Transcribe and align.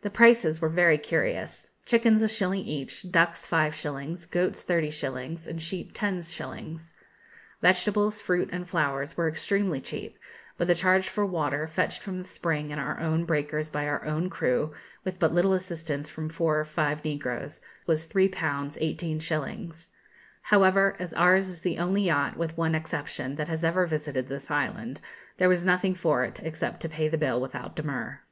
The 0.00 0.10
prices 0.10 0.60
were 0.60 0.68
very 0.68 0.98
curious. 0.98 1.70
Chickens 1.86 2.24
a 2.24 2.28
shilling 2.28 2.62
each, 2.64 3.12
ducks 3.12 3.46
five 3.46 3.72
shillings, 3.72 4.26
goats 4.26 4.62
thirty 4.62 4.90
shillings, 4.90 5.46
and 5.46 5.62
sheep 5.62 5.92
ten 5.94 6.22
shillings. 6.22 6.92
Vegetables, 7.62 8.20
fruit, 8.20 8.48
and 8.50 8.68
flowers 8.68 9.16
were 9.16 9.28
extremely 9.28 9.80
cheap; 9.80 10.18
but 10.58 10.66
the 10.66 10.74
charge 10.74 11.08
for 11.08 11.24
water, 11.24 11.68
fetched 11.68 12.00
from 12.02 12.18
the 12.20 12.26
spring 12.28 12.70
in 12.70 12.80
our 12.80 12.98
own 12.98 13.24
breakers 13.24 13.70
by 13.70 13.86
our 13.86 14.04
own 14.04 14.28
crew, 14.28 14.72
with 15.04 15.20
but 15.20 15.32
little 15.32 15.52
assistance 15.52 16.10
from 16.10 16.28
four 16.28 16.58
or 16.58 16.64
five 16.64 17.04
negroes, 17.04 17.62
was 17.86 18.08
3_l_. 18.08 18.32
18_s_. 18.34 19.88
However, 20.42 20.96
as 20.98 21.14
ours 21.14 21.46
is 21.46 21.60
the 21.60 21.78
only 21.78 22.02
yacht, 22.02 22.36
with 22.36 22.58
one 22.58 22.74
exception, 22.74 23.36
that 23.36 23.46
has 23.46 23.62
ever 23.62 23.86
visited 23.86 24.26
this 24.26 24.50
island, 24.50 25.00
there 25.36 25.48
was 25.48 25.62
nothing 25.62 25.94
for 25.94 26.24
it 26.24 26.40
except 26.42 26.80
to 26.80 26.88
pay 26.88 27.06
the 27.06 27.16
bill 27.16 27.40
without 27.40 27.76
demur. 27.76 28.22